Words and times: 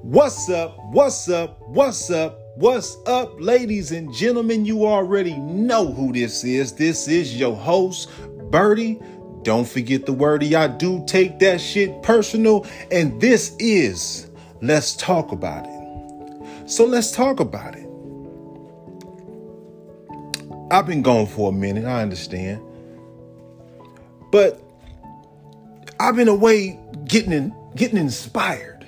What's 0.03 0.51
up? 0.51 0.77
What's 0.91 1.31
up? 1.31 1.63
What's 1.63 2.11
up? 2.11 2.39
What's 2.57 2.99
up, 3.07 3.41
ladies 3.41 3.93
and 3.93 4.13
gentlemen? 4.13 4.67
You 4.67 4.85
already 4.85 5.39
know 5.39 5.91
who 5.91 6.13
this 6.13 6.45
is. 6.45 6.75
This 6.75 7.09
is 7.09 7.41
your 7.41 7.57
host, 7.57 8.11
Berty. 8.51 9.03
Don't 9.45 9.67
forget 9.67 10.05
the 10.05 10.13
Werty. 10.13 10.55
I 10.55 10.67
do 10.67 11.03
take 11.07 11.39
that 11.39 11.59
shit 11.59 12.03
personal. 12.03 12.67
And 12.91 13.19
this 13.19 13.57
is 13.59 14.31
Let's 14.61 14.95
Talk 14.95 15.33
About 15.33 15.65
It. 15.65 15.76
So 16.67 16.84
let's 16.84 17.12
talk 17.12 17.39
about 17.39 17.77
it. 17.77 17.89
I've 20.70 20.84
been 20.84 21.03
gone 21.03 21.27
for 21.27 21.50
a 21.50 21.53
minute, 21.53 21.84
I 21.84 22.03
understand. 22.03 22.61
But 24.33 24.61
I've 26.00 26.17
been 26.17 26.27
away 26.27 26.81
getting 27.05 27.33
in, 27.33 27.55
getting 27.77 27.97
inspired. 27.97 28.84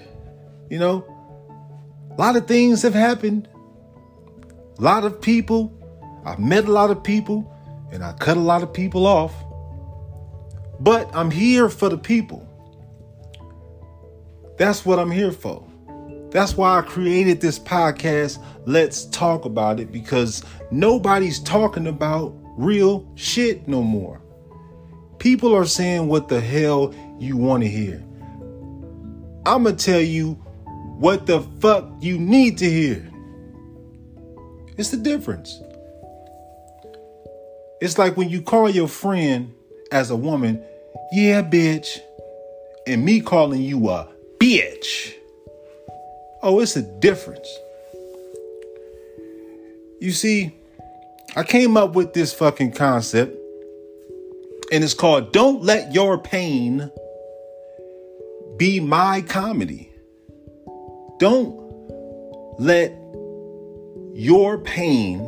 You 0.69 0.81
know, 0.81 1.05
a 2.11 2.21
lot 2.21 2.35
of 2.35 2.49
things 2.49 2.83
have 2.83 2.95
happened. 2.95 3.49
A 4.79 4.83
lot 4.83 5.05
of 5.05 5.21
people. 5.21 5.73
I've 6.25 6.41
met 6.41 6.65
a 6.65 6.73
lot 6.73 6.91
of 6.91 7.05
people 7.05 7.55
and 7.93 8.03
I 8.03 8.13
cut 8.15 8.37
a 8.37 8.41
lot 8.41 8.65
of 8.65 8.73
people 8.73 9.07
off. 9.07 9.33
But 10.81 11.09
I'm 11.15 11.31
here 11.31 11.69
for 11.69 11.89
the 11.89 11.99
people. 11.99 12.45
That's 14.57 14.85
what 14.85 14.99
I'm 14.99 15.13
here 15.13 15.33
for. 15.33 15.68
That's 16.31 16.57
why 16.57 16.79
I 16.79 16.83
created 16.83 17.41
this 17.41 17.59
podcast. 17.59 18.43
Let's 18.67 19.07
talk 19.07 19.45
about 19.45 19.81
it 19.81 19.91
because 19.91 20.43
nobody's 20.71 21.41
talking 21.41 21.87
about 21.87 22.35
real 22.57 23.11
shit 23.15 23.67
no 23.67 23.83
more. 23.83 24.21
People 25.19 25.55
are 25.55 25.65
saying 25.65 26.07
what 26.07 26.29
the 26.29 26.41
hell 26.41 26.95
you 27.19 27.37
want 27.37 27.63
to 27.63 27.69
hear. 27.69 28.05
I'm 29.47 29.63
going 29.63 29.77
to 29.77 29.85
tell 29.85 30.01
you 30.01 30.35
what 30.99 31.27
the 31.27 31.41
fuck 31.61 31.91
you 32.01 32.19
need 32.19 32.59
to 32.59 32.71
hear. 32.71 33.11
It's 34.77 34.91
the 34.91 34.97
difference. 34.97 35.61
It's 37.81 37.97
like 37.97 38.17
when 38.17 38.29
you 38.29 38.43
call 38.43 38.69
your 38.69 38.89
friend 38.89 39.55
as 39.91 40.11
a 40.11 40.17
woman, 40.17 40.63
yeah, 41.13 41.43
bitch, 41.43 42.01
and 42.87 43.05
me 43.05 43.21
calling 43.21 43.63
you 43.63 43.89
a 43.89 44.09
bitch. 44.39 45.15
Oh, 46.43 46.61
it's 46.61 46.77
a 46.77 46.83
difference. 46.83 47.49
You 50.01 50.13
see, 50.13 50.55
I 51.35 51.43
came 51.43 51.77
up 51.77 51.95
with 51.95 52.13
this 52.13 52.33
fucking 52.33 52.73
concept, 52.73 53.37
and 54.71 54.85
it's 54.85 54.95
called 54.95 55.33
Don't 55.33 55.63
Let 55.63 55.93
Your 55.93 56.17
Pain 56.19 56.91
Be 58.57 58.79
My 58.79 59.23
Comedy. 59.23 59.91
Don't 61.19 61.59
let 62.61 62.93
your 64.15 64.59
pain 64.59 65.19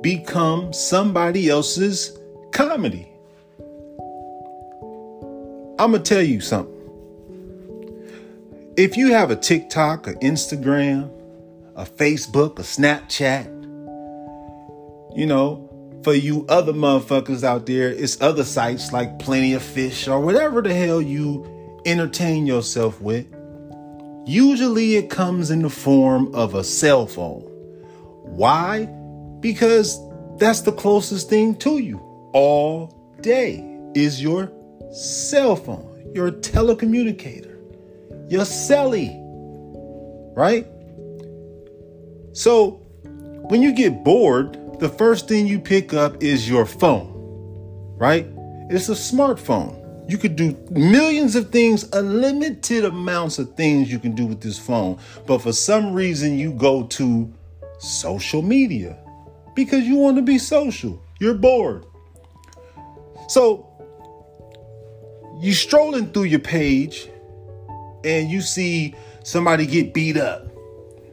become 0.00 0.72
somebody 0.72 1.50
else's 1.50 2.18
comedy. 2.52 3.10
I'm 5.78 5.90
going 5.90 6.02
to 6.02 6.08
tell 6.08 6.22
you 6.22 6.40
something. 6.40 6.73
If 8.76 8.96
you 8.96 9.12
have 9.12 9.30
a 9.30 9.36
TikTok, 9.36 10.08
an 10.08 10.16
Instagram, 10.16 11.08
a 11.76 11.84
Facebook, 11.84 12.58
a 12.58 12.62
Snapchat, 12.62 13.46
you 15.16 15.26
know, 15.26 15.70
for 16.02 16.12
you 16.12 16.44
other 16.48 16.72
motherfuckers 16.72 17.44
out 17.44 17.66
there, 17.66 17.90
it's 17.90 18.20
other 18.20 18.42
sites 18.42 18.92
like 18.92 19.20
Plenty 19.20 19.54
of 19.54 19.62
Fish 19.62 20.08
or 20.08 20.18
whatever 20.18 20.60
the 20.60 20.74
hell 20.74 21.00
you 21.00 21.46
entertain 21.86 22.46
yourself 22.48 23.00
with. 23.00 23.26
Usually 24.26 24.96
it 24.96 25.08
comes 25.08 25.52
in 25.52 25.62
the 25.62 25.70
form 25.70 26.34
of 26.34 26.56
a 26.56 26.64
cell 26.64 27.06
phone. 27.06 27.42
Why? 28.24 28.86
Because 29.38 30.00
that's 30.38 30.62
the 30.62 30.72
closest 30.72 31.30
thing 31.30 31.54
to 31.58 31.78
you 31.78 31.98
all 32.32 32.92
day 33.20 33.64
is 33.94 34.20
your 34.20 34.50
cell 34.92 35.54
phone, 35.54 36.10
your 36.12 36.32
telecommunicator, 36.32 37.53
your 38.28 38.42
celly, 38.42 39.14
right? 40.36 40.66
So 42.32 42.80
when 43.48 43.62
you 43.62 43.72
get 43.72 44.04
bored, 44.04 44.58
the 44.80 44.88
first 44.88 45.28
thing 45.28 45.46
you 45.46 45.60
pick 45.60 45.94
up 45.94 46.22
is 46.22 46.48
your 46.48 46.66
phone, 46.66 47.12
right? 47.98 48.26
It's 48.70 48.88
a 48.88 48.92
smartphone. 48.92 49.80
You 50.10 50.18
could 50.18 50.36
do 50.36 50.56
millions 50.70 51.36
of 51.36 51.50
things, 51.50 51.88
unlimited 51.92 52.84
amounts 52.84 53.38
of 53.38 53.54
things 53.54 53.90
you 53.90 53.98
can 53.98 54.14
do 54.14 54.26
with 54.26 54.40
this 54.40 54.58
phone. 54.58 54.98
But 55.26 55.38
for 55.38 55.52
some 55.52 55.94
reason, 55.94 56.38
you 56.38 56.52
go 56.52 56.84
to 56.84 57.32
social 57.78 58.42
media 58.42 58.98
because 59.54 59.84
you 59.84 59.96
want 59.96 60.16
to 60.16 60.22
be 60.22 60.38
social. 60.38 61.00
You're 61.20 61.34
bored. 61.34 61.86
So 63.28 63.70
you're 65.40 65.54
strolling 65.54 66.12
through 66.12 66.24
your 66.24 66.40
page 66.40 67.08
and 68.04 68.30
you 68.30 68.40
see 68.40 68.94
somebody 69.22 69.66
get 69.66 69.94
beat 69.94 70.16
up, 70.16 70.46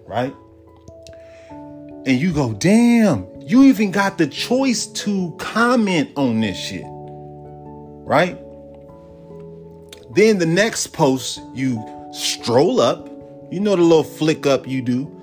right? 0.05 0.33
And 1.49 2.19
you 2.19 2.33
go, 2.33 2.53
damn, 2.53 3.27
you 3.41 3.63
even 3.63 3.91
got 3.91 4.17
the 4.17 4.27
choice 4.27 4.87
to 4.87 5.35
comment 5.37 6.11
on 6.15 6.41
this 6.41 6.57
shit, 6.57 6.83
right? 6.85 8.37
Then 10.13 10.39
the 10.39 10.45
next 10.45 10.87
post, 10.87 11.39
you 11.53 11.81
stroll 12.11 12.81
up, 12.81 13.07
you 13.51 13.59
know 13.59 13.75
the 13.75 13.81
little 13.81 14.03
flick 14.03 14.45
up 14.45 14.67
you 14.67 14.81
do, 14.81 15.21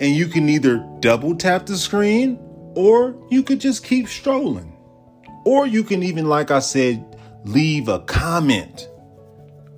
and 0.00 0.14
you 0.14 0.26
can 0.26 0.48
either 0.48 0.78
double 1.00 1.34
tap 1.36 1.66
the 1.66 1.76
screen 1.76 2.38
or 2.74 3.14
you 3.30 3.42
could 3.42 3.60
just 3.60 3.84
keep 3.84 4.08
strolling. 4.08 4.72
Or 5.44 5.66
you 5.66 5.84
can 5.84 6.02
even, 6.02 6.28
like 6.28 6.50
I 6.50 6.58
said, 6.58 7.18
leave 7.44 7.88
a 7.88 8.00
comment, 8.00 8.88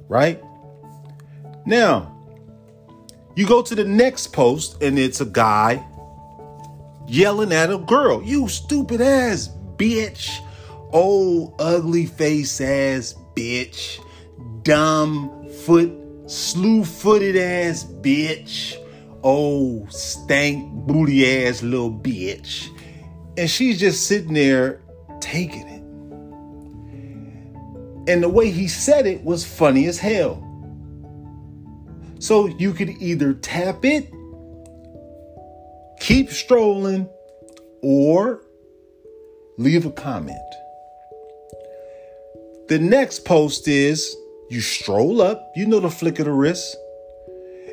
right? 0.08 0.42
Now, 1.68 2.16
you 3.36 3.46
go 3.46 3.62
to 3.62 3.74
the 3.74 3.84
next 3.84 4.28
post 4.28 4.82
and 4.82 4.98
it's 4.98 5.20
a 5.20 5.26
guy 5.26 5.86
yelling 7.06 7.52
at 7.52 7.70
a 7.70 7.78
girl. 7.78 8.22
You 8.22 8.48
stupid 8.48 9.00
ass 9.00 9.50
bitch. 9.76 10.38
Oh, 10.92 11.54
ugly 11.58 12.06
face 12.06 12.60
ass 12.60 13.14
bitch 13.36 14.00
dumb 14.68 15.48
foot, 15.64 15.90
slew 16.26 16.84
footed 16.84 17.36
ass 17.36 17.84
bitch. 17.84 18.76
Oh, 19.24 19.86
stank 19.88 20.70
booty 20.86 21.46
ass 21.46 21.62
little 21.62 21.90
bitch. 21.90 22.68
And 23.38 23.48
she's 23.48 23.80
just 23.80 24.06
sitting 24.06 24.34
there 24.34 24.82
taking 25.20 25.66
it. 25.66 25.82
And 28.10 28.22
the 28.22 28.28
way 28.28 28.50
he 28.50 28.68
said 28.68 29.06
it 29.06 29.24
was 29.24 29.44
funny 29.44 29.86
as 29.86 29.98
hell. 29.98 30.44
So 32.18 32.46
you 32.46 32.72
could 32.72 32.90
either 33.00 33.34
tap 33.34 33.84
it, 33.84 34.12
keep 36.00 36.30
strolling 36.30 37.08
or 37.82 38.42
leave 39.56 39.86
a 39.86 39.90
comment. 39.90 40.38
The 42.68 42.78
next 42.78 43.24
post 43.24 43.68
is 43.68 44.16
you 44.50 44.60
stroll 44.60 45.22
up, 45.22 45.52
you 45.56 45.66
know 45.66 45.80
the 45.80 45.90
flick 45.90 46.18
of 46.18 46.26
the 46.26 46.32
wrist. 46.32 46.76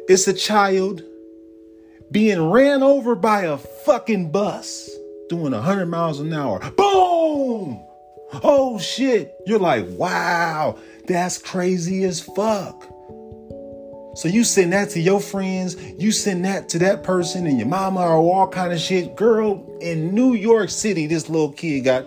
It's 0.08 0.28
a 0.28 0.34
child 0.34 1.02
being 2.12 2.52
ran 2.52 2.84
over 2.84 3.16
by 3.16 3.42
a 3.42 3.58
fucking 3.58 4.32
bus 4.32 4.90
doing 5.30 5.54
100 5.54 5.88
miles 5.88 6.20
an 6.20 6.32
hour. 6.34 6.60
Boom! 6.60 7.84
Oh 8.44 8.78
shit. 8.80 9.34
You're 9.46 9.60
like, 9.60 9.86
wow, 9.90 10.78
that's 11.08 11.38
crazy 11.38 12.04
as 12.04 12.22
fuck. 12.22 12.95
So 14.16 14.30
you 14.30 14.44
send 14.44 14.74
that 14.74 14.90
to 14.92 15.00
your 15.00 15.20
friends, 15.20 15.76
you 15.98 16.12
send 16.12 16.46
that 16.46 16.70
to 16.70 16.80
that 16.80 17.04
person 17.04 17.46
and 17.48 17.60
your 17.60 17.68
mama 17.68 18.00
or 18.00 18.16
all 18.16 18.48
kind 18.48 18.72
of 18.72 18.80
shit. 18.80 19.16
Girl, 19.16 19.78
in 19.82 20.16
New 20.16 20.34
York 20.34 20.70
City, 20.70 21.06
this 21.06 21.30
little 21.30 21.52
kid 21.52 21.82
got 21.82 22.06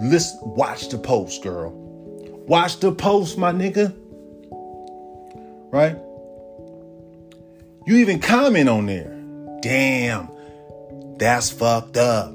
listen, 0.00 0.38
watch 0.42 0.88
the 0.88 0.98
post, 0.98 1.42
girl. 1.42 1.72
Watch 2.48 2.80
the 2.80 2.92
post, 2.92 3.38
my 3.38 3.52
nigga. 3.52 3.94
Right? 5.70 5.96
You 7.86 7.96
even 7.96 8.20
comment 8.20 8.68
on 8.68 8.86
there. 8.86 9.16
Damn, 9.62 10.28
that's 11.18 11.50
fucked 11.50 11.96
up. 11.96 12.32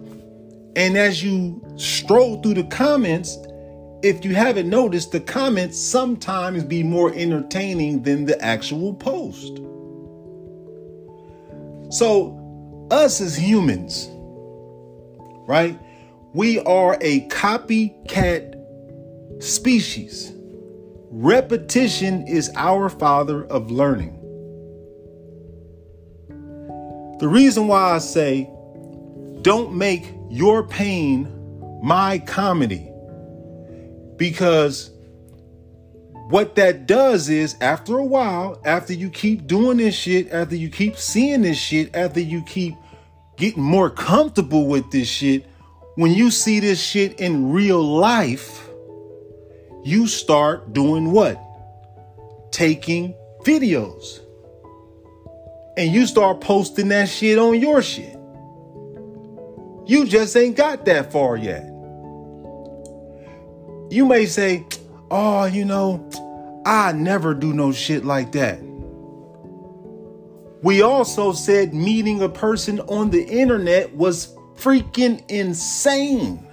And 0.75 0.97
as 0.97 1.23
you 1.23 1.63
stroll 1.77 2.41
through 2.41 2.55
the 2.55 2.63
comments, 2.65 3.37
if 4.05 4.23
you 4.23 4.35
haven't 4.35 4.69
noticed, 4.69 5.11
the 5.11 5.19
comments 5.19 5.79
sometimes 5.79 6.63
be 6.63 6.83
more 6.83 7.11
entertaining 7.15 8.03
than 8.03 8.25
the 8.25 8.39
actual 8.39 8.93
post. 8.93 9.57
So, 11.89 12.87
us 12.91 13.19
as 13.19 13.35
humans, 13.35 14.07
right? 15.47 15.79
We 16.33 16.59
are 16.59 16.99
a 17.01 17.27
copycat 17.29 18.53
species. 19.41 20.31
Repetition 21.09 22.27
is 22.27 22.51
our 22.55 22.89
father 22.89 23.45
of 23.45 23.71
learning. 23.71 24.21
The 27.17 27.27
reason 27.27 27.67
why 27.67 27.95
I 27.95 27.97
say 27.97 28.51
don't 29.41 29.73
make 29.73 30.13
your 30.29 30.67
pain 30.67 31.31
my 31.81 32.19
comedy 32.19 32.91
because 34.17 34.91
what 36.29 36.55
that 36.55 36.87
does 36.87 37.29
is 37.29 37.55
after 37.61 37.97
a 37.97 38.03
while, 38.03 38.59
after 38.65 38.93
you 38.93 39.09
keep 39.09 39.45
doing 39.45 39.77
this 39.77 39.95
shit, 39.95 40.31
after 40.31 40.55
you 40.55 40.69
keep 40.69 40.97
seeing 40.97 41.43
this 41.43 41.57
shit, 41.57 41.95
after 41.95 42.19
you 42.19 42.41
keep 42.43 42.75
getting 43.37 43.63
more 43.63 43.89
comfortable 43.89 44.65
with 44.65 44.89
this 44.91 45.07
shit, 45.07 45.45
when 45.95 46.11
you 46.11 46.31
see 46.31 46.59
this 46.59 46.81
shit 46.81 47.19
in 47.19 47.51
real 47.51 47.81
life, 47.81 48.67
you 49.83 50.07
start 50.07 50.73
doing 50.73 51.11
what? 51.11 51.39
Taking 52.51 53.13
videos. 53.43 54.19
And 55.77 55.91
you 55.91 56.07
start 56.07 56.41
posting 56.41 56.87
that 56.87 57.07
shit 57.07 57.37
on 57.37 57.59
your 57.59 57.81
shit. 57.81 58.17
You 59.85 60.07
just 60.07 60.35
ain't 60.35 60.55
got 60.55 60.85
that 60.85 61.11
far 61.11 61.37
yet. 61.37 61.74
You 63.95 64.05
may 64.05 64.25
say, 64.25 64.65
oh, 65.09 65.45
you 65.45 65.63
know, 65.63 66.05
I 66.65 66.91
never 66.91 67.33
do 67.33 67.53
no 67.53 67.71
shit 67.71 68.03
like 68.03 68.33
that. 68.33 68.59
We 70.61 70.81
also 70.81 71.31
said 71.31 71.73
meeting 71.73 72.21
a 72.21 72.27
person 72.27 72.81
on 72.81 73.09
the 73.09 73.23
internet 73.23 73.95
was 73.95 74.35
freaking 74.57 75.23
insane. 75.29 76.45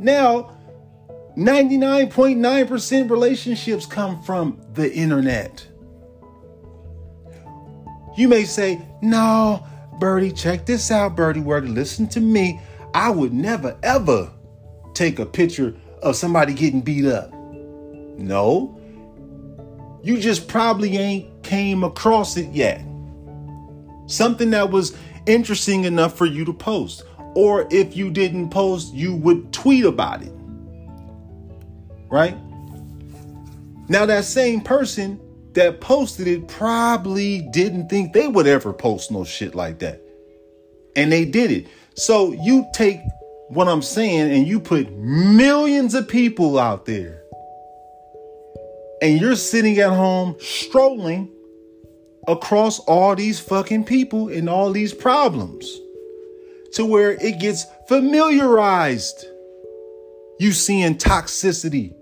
Now, 0.00 0.56
99.9% 1.36 3.08
relationships 3.08 3.86
come 3.86 4.20
from 4.24 4.60
the 4.72 4.92
internet. 4.92 5.64
You 8.16 8.26
may 8.26 8.46
say, 8.46 8.82
no, 9.00 9.64
Berty, 10.00 10.36
check 10.36 10.66
this 10.66 10.90
out, 10.90 11.14
Berty 11.14 11.40
Word. 11.40 11.68
Listen 11.68 12.08
to 12.08 12.20
me. 12.20 12.60
I 12.92 13.10
would 13.10 13.32
never, 13.32 13.78
ever 13.84 14.32
take 14.92 15.20
a 15.20 15.26
picture 15.26 15.76
of 16.04 16.16
somebody 16.16 16.52
getting 16.52 16.82
beat 16.82 17.06
up. 17.06 17.32
No. 18.18 18.78
You 20.02 20.20
just 20.20 20.46
probably 20.46 20.96
ain't 20.98 21.42
came 21.42 21.82
across 21.82 22.36
it 22.36 22.52
yet. 22.52 22.84
Something 24.06 24.50
that 24.50 24.70
was 24.70 24.96
interesting 25.26 25.84
enough 25.84 26.16
for 26.16 26.26
you 26.26 26.44
to 26.44 26.52
post. 26.52 27.02
Or 27.34 27.66
if 27.70 27.96
you 27.96 28.10
didn't 28.10 28.50
post, 28.50 28.92
you 28.94 29.16
would 29.16 29.52
tweet 29.52 29.84
about 29.84 30.22
it. 30.22 30.32
Right? 32.10 32.36
Now, 33.88 34.06
that 34.06 34.24
same 34.24 34.60
person 34.60 35.18
that 35.54 35.80
posted 35.80 36.26
it 36.26 36.48
probably 36.48 37.40
didn't 37.50 37.88
think 37.88 38.12
they 38.12 38.28
would 38.28 38.46
ever 38.46 38.72
post 38.72 39.10
no 39.10 39.24
shit 39.24 39.54
like 39.54 39.78
that. 39.80 40.00
And 40.96 41.10
they 41.10 41.24
did 41.24 41.50
it. 41.50 41.66
So 41.94 42.32
you 42.32 42.66
take 42.74 43.00
what 43.54 43.68
I'm 43.68 43.82
saying 43.82 44.32
and 44.32 44.46
you 44.46 44.60
put 44.60 44.92
millions 44.92 45.94
of 45.94 46.08
people 46.08 46.58
out 46.58 46.86
there. 46.86 47.22
And 49.00 49.20
you're 49.20 49.36
sitting 49.36 49.78
at 49.78 49.90
home 49.90 50.36
strolling 50.40 51.30
across 52.26 52.80
all 52.80 53.14
these 53.14 53.38
fucking 53.38 53.84
people 53.84 54.28
and 54.28 54.48
all 54.48 54.72
these 54.72 54.92
problems 54.92 55.64
to 56.72 56.84
where 56.84 57.12
it 57.12 57.38
gets 57.38 57.64
familiarized. 57.86 59.26
You 60.40 60.52
seeing 60.52 60.96
toxicity 60.96 61.94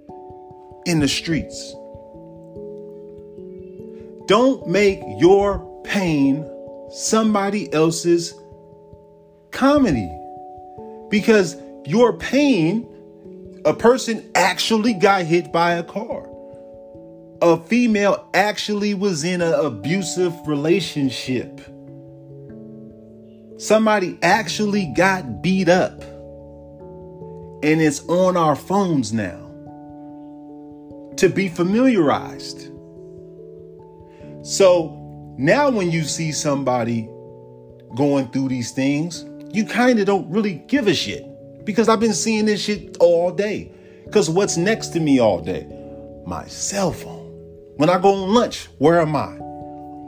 in 0.87 1.00
the 1.00 1.08
streets. 1.08 1.75
Don't 4.26 4.66
make 4.66 5.00
your 5.18 5.82
pain 5.85 6.49
somebody 6.90 7.71
else's 7.73 8.35
comedy 9.50 10.11
because 11.12 11.59
your 11.85 12.14
pain, 12.14 12.88
a 13.66 13.75
person 13.75 14.31
actually 14.35 14.95
got 14.95 15.26
hit 15.26 15.52
by 15.52 15.75
a 15.75 15.83
car. 15.83 16.26
A 17.42 17.59
female 17.59 18.26
actually 18.33 18.95
was 18.95 19.23
in 19.23 19.42
an 19.42 19.52
abusive 19.52 20.35
relationship. 20.47 21.61
Somebody 23.59 24.19
actually 24.23 24.87
got 24.97 25.42
beat 25.42 25.69
up. 25.69 26.00
And 27.62 27.81
it's 27.83 28.09
on 28.09 28.38
our 28.38 28.57
phones 28.57 29.12
now 29.12 29.38
to 31.19 31.28
be 31.28 31.49
familiarized. 31.49 32.71
So 34.42 35.35
now, 35.37 35.71
when 35.71 35.90
you 35.90 36.04
see 36.04 36.33
somebody 36.33 37.07
going 37.95 38.28
through 38.28 38.49
these 38.49 38.71
things, 38.71 39.26
you 39.52 39.66
kind 39.66 39.99
of 39.99 40.06
don't 40.06 40.30
really 40.30 40.54
give 40.66 40.88
a 40.88 40.94
shit 40.94 41.25
because 41.64 41.88
I've 41.88 42.00
been 42.00 42.14
seeing 42.14 42.47
this 42.47 42.62
shit 42.62 42.97
all 42.99 43.30
day. 43.30 43.73
Because 44.04 44.28
what's 44.28 44.56
next 44.56 44.88
to 44.88 45.00
me 45.00 45.21
all 45.21 45.40
day? 45.40 45.66
My 46.26 46.47
cell 46.47 46.92
phone. 46.92 47.30
When 47.76 47.88
I 47.88 47.99
go 47.99 48.14
on 48.14 48.35
lunch, 48.35 48.68
where 48.78 49.00
am 49.00 49.16
I? 49.16 49.37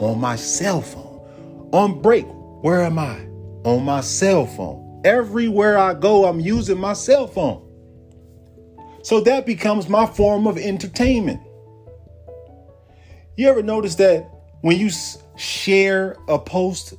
On 0.01 0.21
my 0.21 0.37
cell 0.37 0.81
phone. 0.81 1.69
On 1.73 2.01
break, 2.01 2.27
where 2.63 2.83
am 2.83 2.99
I? 2.99 3.27
On 3.65 3.85
my 3.85 4.01
cell 4.01 4.47
phone. 4.47 5.03
Everywhere 5.05 5.79
I 5.79 5.95
go, 5.95 6.27
I'm 6.27 6.41
using 6.41 6.79
my 6.79 6.93
cell 6.93 7.27
phone. 7.27 7.61
So 9.03 9.21
that 9.21 9.45
becomes 9.45 9.89
my 9.89 10.07
form 10.07 10.47
of 10.47 10.57
entertainment. 10.57 11.41
You 13.37 13.49
ever 13.49 13.63
notice 13.63 13.97
that 13.97 14.31
when 14.63 14.79
you 14.79 14.91
share 15.37 16.17
a 16.29 16.39
post, 16.39 16.95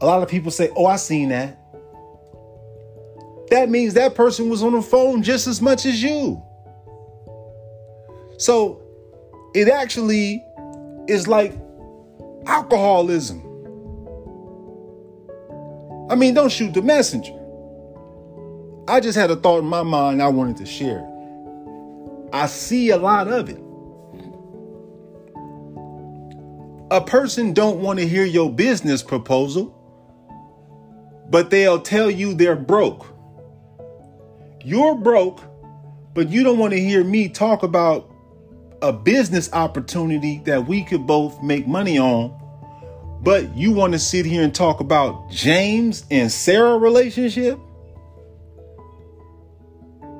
a 0.00 0.06
lot 0.06 0.22
of 0.22 0.28
people 0.28 0.50
say, 0.50 0.70
Oh, 0.76 0.86
I 0.86 0.96
seen 0.96 1.28
that. 1.30 1.58
That 3.50 3.68
means 3.68 3.94
that 3.94 4.14
person 4.14 4.48
was 4.48 4.62
on 4.62 4.72
the 4.72 4.82
phone 4.82 5.22
just 5.22 5.46
as 5.46 5.60
much 5.60 5.84
as 5.84 6.02
you. 6.02 6.42
So 8.38 8.80
it 9.54 9.68
actually 9.68 10.44
is 11.08 11.26
like 11.26 11.52
alcoholism. 12.46 13.46
I 16.08 16.14
mean, 16.14 16.34
don't 16.34 16.50
shoot 16.50 16.72
the 16.74 16.82
messenger. 16.82 17.36
I 18.88 19.00
just 19.00 19.16
had 19.16 19.30
a 19.30 19.36
thought 19.36 19.60
in 19.60 19.66
my 19.66 19.82
mind 19.82 20.22
I 20.22 20.28
wanted 20.28 20.56
to 20.58 20.66
share. 20.66 21.06
I 22.32 22.46
see 22.46 22.90
a 22.90 22.96
lot 22.96 23.28
of 23.28 23.48
it. 23.48 23.60
A 26.92 27.00
person 27.00 27.52
don't 27.52 27.80
want 27.80 28.00
to 28.00 28.08
hear 28.08 28.24
your 28.24 28.50
business 28.50 29.02
proposal, 29.02 29.76
but 31.30 31.50
they'll 31.50 31.80
tell 31.80 32.10
you 32.10 32.34
they're 32.34 32.56
broke. 32.56 33.06
You're 34.64 34.96
broke, 34.96 35.40
but 36.14 36.28
you 36.28 36.42
don't 36.42 36.58
want 36.58 36.72
to 36.72 36.80
hear 36.80 37.04
me 37.04 37.28
talk 37.28 37.62
about 37.62 38.10
a 38.82 38.92
business 38.92 39.52
opportunity 39.52 40.42
that 40.44 40.66
we 40.66 40.84
could 40.84 41.06
both 41.06 41.42
make 41.42 41.66
money 41.66 41.98
on 41.98 42.36
But 43.22 43.54
you 43.54 43.72
want 43.72 43.92
to 43.92 43.98
sit 43.98 44.24
here 44.24 44.42
and 44.42 44.54
talk 44.54 44.80
about 44.80 45.30
James 45.30 46.04
and 46.10 46.32
Sarah 46.32 46.78
relationship? 46.78 47.58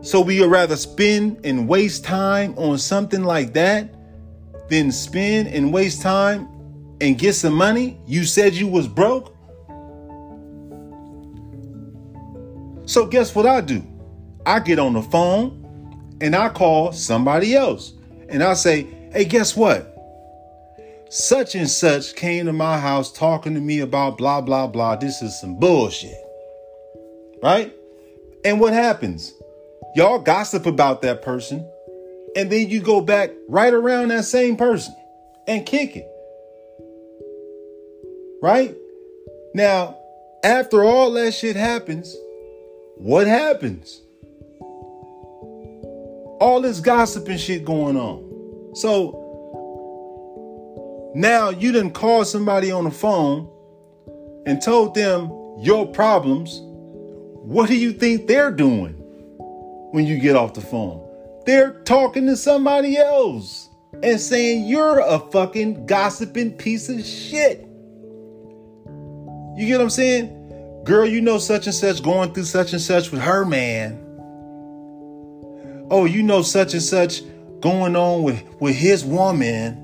So 0.03 0.21
we 0.21 0.41
would 0.41 0.51
rather 0.51 0.77
spend 0.77 1.45
and 1.45 1.69
waste 1.69 2.05
time 2.05 2.55
on 2.59 2.79
something 2.79 3.25
like 3.25 3.55
that 3.55 3.95
than 4.69 4.93
spend 4.93 5.49
and 5.49 5.73
waste 5.73 6.03
time 6.03 6.49
and 7.01 7.19
get 7.19 7.35
some 7.35 7.55
money? 7.55 7.99
You 8.07 8.25
said 8.25 8.55
you 8.55 8.69
was 8.69 8.87
broke? 8.87 9.35
So 12.91 13.07
guess 13.07 13.37
what 13.37 13.47
I 13.47 13.61
do? 13.61 13.85
I 14.45 14.59
get 14.59 14.81
on 14.81 14.95
the 14.95 15.03
phone 15.03 16.17
and 16.21 16.35
I 16.35 16.49
call 16.49 16.91
somebody 16.91 17.55
else. 17.55 17.93
And 18.29 18.43
I 18.43 18.55
say, 18.55 18.83
hey, 19.13 19.27
guess 19.27 19.57
what? 19.57 19.97
Such 21.09 21.55
and 21.55 21.71
such 21.71 22.17
came 22.17 22.47
to 22.47 22.53
my 22.53 22.81
house 22.81 23.13
talking 23.13 23.55
to 23.55 23.61
me 23.61 23.79
about 23.79 24.19
blah, 24.19 24.41
blah, 24.41 24.67
blah. 24.67 24.97
This 24.97 25.23
is 25.23 25.41
some 25.41 25.57
bullshit. 25.61 26.21
Right? 27.41 27.73
And 28.45 28.59
what 28.59 28.73
happens? 28.73 29.35
Y'all 29.95 30.19
gossip 30.19 30.67
about 30.67 31.01
that 31.03 31.23
person. 31.23 31.65
And 32.35 32.51
then 32.51 32.69
you 32.71 32.81
go 32.81 33.01
back 33.01 33.31
right 33.49 33.73
around 33.73 34.09
that 34.09 34.25
same 34.25 34.57
person 34.57 34.97
and 35.47 35.65
kick 35.65 35.95
it. 35.95 36.09
Right? 38.43 38.75
Now, 39.55 39.97
after 40.43 40.83
all 40.83 41.13
that 41.13 41.35
shit 41.35 41.55
happens, 41.55 42.17
what 43.01 43.27
happens? 43.27 44.03
All 46.39 46.61
this 46.61 46.81
gossiping 46.81 47.39
shit 47.39 47.65
going 47.65 47.97
on. 47.97 48.75
So 48.75 49.17
now 51.15 51.49
you 51.49 51.73
didn't 51.73 51.93
call 51.93 52.27
somebody 52.27 52.71
on 52.71 52.85
the 52.85 52.91
phone 52.91 53.51
and 54.45 54.61
told 54.61 54.95
them 54.95 55.33
your 55.61 55.87
problems. 55.87 56.61
What 56.63 57.69
do 57.69 57.75
you 57.75 57.95
think 57.95 58.27
they're 58.27 58.51
doing 58.51 58.93
when 59.93 60.05
you 60.05 60.19
get 60.19 60.37
off 60.37 60.53
the 60.53 60.61
phone? 60.61 61.03
They're 61.47 61.81
talking 61.85 62.27
to 62.27 62.37
somebody 62.37 62.99
else 62.99 63.71
and 64.03 64.21
saying 64.21 64.67
you're 64.67 64.99
a 64.99 65.19
fucking 65.19 65.87
gossiping 65.87 66.53
piece 66.53 66.91
of 66.91 67.03
shit. 67.03 67.61
You 69.57 69.67
get 69.67 69.79
what 69.79 69.85
I'm 69.85 69.91
saying? 69.91 70.40
Girl, 70.85 71.07
you 71.07 71.21
know 71.21 71.39
such 71.39 71.67
and 71.67 71.75
such 71.75 72.03
going 72.03 72.33
through 72.33 72.45
such 72.45 72.73
and 72.73 72.81
such 72.81 73.11
with 73.11 73.21
her 73.21 73.45
man. 73.45 74.07
Oh, 75.91 76.07
you 76.07 76.23
know 76.23 76.43
such 76.43 76.73
and 76.73 76.83
such 76.83 77.23
going 77.61 77.97
on 77.97 78.23
with, 78.23 78.43
with 78.61 78.77
his 78.77 79.05
woman. 79.05 79.77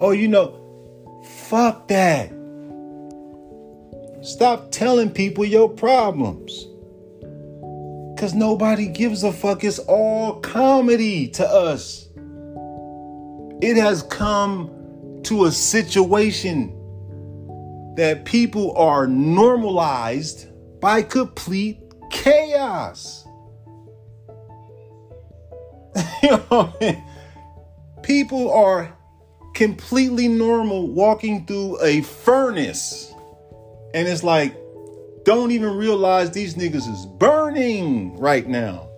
Oh, 0.00 0.12
you 0.12 0.28
know, 0.28 1.22
fuck 1.48 1.88
that. 1.88 2.30
Stop 4.22 4.70
telling 4.70 5.10
people 5.10 5.44
your 5.44 5.68
problems. 5.68 6.66
Because 8.14 8.32
nobody 8.32 8.86
gives 8.86 9.22
a 9.24 9.32
fuck. 9.32 9.64
It's 9.64 9.78
all 9.80 10.40
comedy 10.40 11.28
to 11.28 11.46
us. 11.46 12.08
It 13.60 13.76
has 13.76 14.02
come 14.04 14.70
to 15.24 15.44
a 15.44 15.52
situation 15.52 16.72
that 17.96 18.24
people 18.24 18.76
are 18.76 19.06
normalized 19.06 20.48
by 20.80 21.02
complete 21.02 21.78
chaos. 22.10 23.24
you 26.22 26.30
know 26.30 26.42
I 26.50 26.72
mean? 26.80 27.04
People 28.02 28.52
are 28.52 28.96
completely 29.54 30.28
normal 30.28 30.88
walking 30.88 31.46
through 31.46 31.82
a 31.82 32.02
furnace. 32.02 33.12
And 33.94 34.08
it's 34.08 34.24
like, 34.24 34.54
don't 35.24 35.52
even 35.52 35.76
realize 35.76 36.32
these 36.32 36.54
niggas 36.56 36.88
is 36.92 37.06
burning 37.18 38.18
right 38.18 38.46
now. 38.46 38.88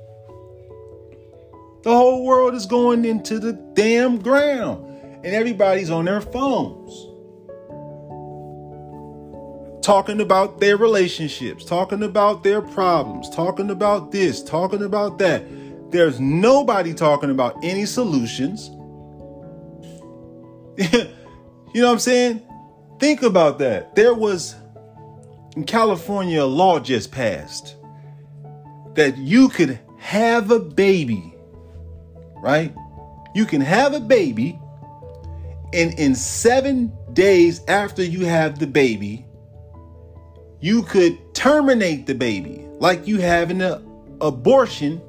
The 1.83 1.95
whole 1.95 2.25
world 2.25 2.55
is 2.55 2.67
going 2.67 3.05
into 3.05 3.39
the 3.39 3.53
damn 3.75 4.19
ground. 4.19 4.85
And 5.23 5.35
everybody's 5.35 5.91
on 5.91 6.07
their 6.07 6.21
phones 6.21 7.16
talking 9.87 10.21
about 10.21 10.59
their 10.59 10.77
relationships, 10.77 11.65
talking 11.65 12.03
about 12.03 12.43
their 12.43 12.61
problems, 12.61 13.31
talking 13.31 13.71
about 13.71 14.11
this, 14.11 14.43
talking 14.43 14.83
about 14.83 15.17
that. 15.19 15.45
There's 15.93 16.19
nobody 16.19 16.93
talking 16.93 17.31
about 17.31 17.57
any 17.63 17.87
solutions. 17.87 18.69
you 20.77 21.81
know 21.81 21.87
what 21.87 21.93
I'm 21.93 21.99
saying? 22.01 22.43
Think 22.99 23.23
about 23.23 23.61
that. 23.61 23.95
There 23.95 24.13
was 24.13 24.57
in 25.55 25.63
California 25.63 26.43
a 26.43 26.45
law 26.45 26.81
just 26.81 27.13
passed 27.13 27.77
that 28.95 29.17
you 29.17 29.49
could 29.49 29.79
have 29.99 30.51
a 30.51 30.59
baby, 30.59 31.33
right? 32.39 32.75
You 33.37 33.47
can 33.47 33.61
have 33.61 33.95
a 33.95 34.01
baby, 34.01 34.59
and 35.73 35.97
in 35.97 36.17
seven 36.17 36.93
days 37.13 37.65
after 37.69 38.03
you 38.03 38.25
have 38.25 38.59
the 38.59 38.67
baby, 38.67 39.26
you 40.67 40.83
could 40.83 41.17
terminate 41.33 42.07
the 42.07 42.15
baby 42.15 42.67
like 42.81 43.07
you 43.07 43.21
have 43.21 43.53
an 43.53 43.63
abortion 44.21 45.01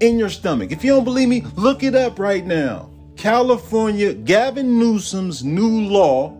in 0.00 0.18
your 0.18 0.30
stomach. 0.30 0.72
If 0.72 0.82
you 0.82 0.92
don't 0.92 1.04
believe 1.04 1.28
me, 1.28 1.44
look 1.56 1.82
it 1.82 1.94
up 1.94 2.18
right 2.18 2.46
now. 2.46 2.90
California, 3.16 4.14
Gavin 4.14 4.78
Newsom's 4.78 5.44
new 5.44 5.82
law 5.82 6.34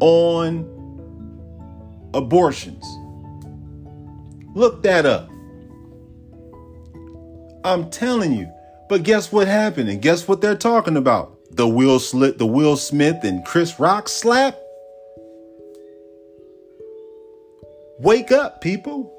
on 0.00 0.64
abortions. 2.14 2.82
Look 4.54 4.82
that 4.84 5.04
up. 5.04 5.28
I'm 7.62 7.90
telling 7.90 8.32
you. 8.32 8.50
But 8.88 9.02
guess 9.02 9.30
what 9.30 9.48
happened? 9.48 9.90
And 9.90 10.00
guess 10.00 10.26
what 10.26 10.40
they're 10.40 10.56
talking 10.56 10.96
about? 10.96 11.38
The 11.50 11.68
Will 11.68 11.98
Slit, 11.98 12.38
the 12.38 12.46
Will 12.46 12.78
Smith 12.78 13.22
and 13.22 13.44
Chris 13.44 13.78
Rock 13.78 14.08
slap? 14.08 14.58
Wake 18.00 18.30
up, 18.30 18.60
people. 18.60 19.12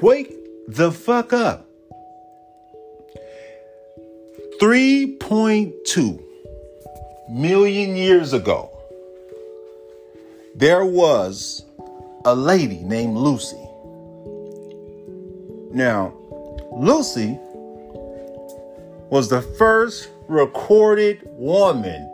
Wake 0.00 0.32
the 0.68 0.92
fuck 0.92 1.32
up. 1.32 1.66
3.2 4.60 6.22
million 7.28 7.96
years 7.96 8.32
ago, 8.32 8.70
there 10.54 10.84
was 10.84 11.64
a 12.24 12.34
lady 12.34 12.78
named 12.78 13.16
Lucy. 13.16 13.66
Now, 15.72 16.14
Lucy 16.72 17.36
was 19.10 19.28
the 19.28 19.42
first 19.58 20.10
recorded 20.28 21.22
woman 21.24 22.08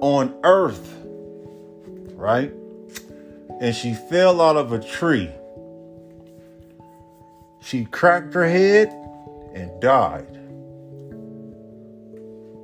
on 0.00 0.34
earth, 0.42 0.92
right? 2.16 2.52
And 3.60 3.74
she 3.74 3.94
fell 3.94 4.40
out 4.40 4.56
of 4.56 4.72
a 4.72 4.78
tree. 4.78 5.30
She 7.60 7.84
cracked 7.86 8.32
her 8.34 8.48
head 8.48 8.88
and 9.54 9.80
died. 9.80 10.28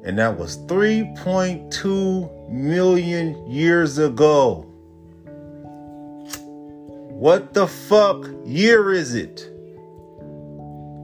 And 0.05 0.19
that 0.19 0.39
was 0.39 0.59
3.2 0.67 2.51
million 2.51 3.51
years 3.51 3.99
ago. 3.99 4.67
What 7.09 7.55
the 7.55 7.67
fuck 7.67 8.27
year 8.45 8.93
is 8.93 9.15
it? 9.15 9.49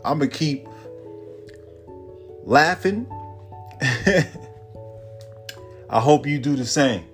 I'm 0.04 0.20
gonna 0.20 0.28
keep 0.28 0.68
laughing 2.44 3.06
I 5.90 6.00
hope 6.00 6.26
you 6.26 6.38
do 6.38 6.54
the 6.54 6.66
same. 6.66 7.04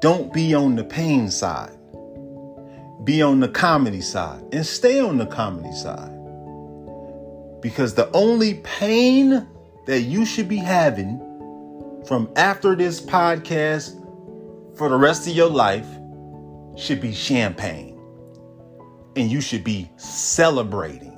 Don't 0.00 0.32
be 0.32 0.54
on 0.54 0.76
the 0.76 0.84
pain 0.84 1.30
side. 1.30 1.76
Be 3.04 3.22
on 3.22 3.40
the 3.40 3.48
comedy 3.48 4.00
side 4.00 4.42
and 4.52 4.64
stay 4.64 5.00
on 5.00 5.18
the 5.18 5.26
comedy 5.26 5.72
side. 5.72 6.12
Because 7.60 7.94
the 7.94 8.08
only 8.12 8.54
pain 8.62 9.46
that 9.86 10.02
you 10.02 10.24
should 10.24 10.48
be 10.48 10.58
having 10.58 11.18
from 12.06 12.30
after 12.36 12.76
this 12.76 13.00
podcast 13.00 13.94
for 14.76 14.88
the 14.88 14.96
rest 14.96 15.26
of 15.26 15.34
your 15.34 15.50
life 15.50 15.88
should 16.76 17.00
be 17.00 17.12
champagne. 17.12 17.98
And 19.16 19.30
you 19.30 19.40
should 19.40 19.64
be 19.64 19.90
celebrating. 19.96 21.15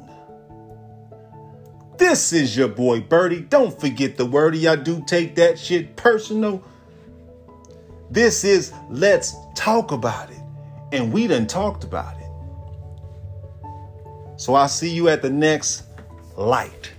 This 1.98 2.32
is 2.32 2.56
your 2.56 2.68
boy 2.68 3.00
Berty. 3.00 3.48
Don't 3.48 3.78
forget 3.78 4.16
the 4.16 4.24
Werty. 4.24 4.68
I 4.68 4.76
do 4.76 5.02
take 5.04 5.34
that 5.34 5.58
shit 5.58 5.96
personal. 5.96 6.62
This 8.08 8.44
is 8.44 8.72
Let's 8.88 9.34
Talk 9.56 9.90
About 9.90 10.30
It. 10.30 10.38
And 10.92 11.12
we 11.12 11.26
done 11.26 11.48
talked 11.48 11.82
about 11.82 12.14
it. 12.20 12.30
So 14.36 14.54
I'll 14.54 14.68
see 14.68 14.90
you 14.90 15.08
at 15.08 15.22
the 15.22 15.30
next 15.30 15.82
light. 16.36 16.92